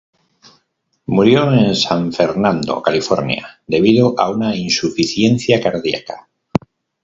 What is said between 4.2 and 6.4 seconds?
una insuficiencia cardíaca.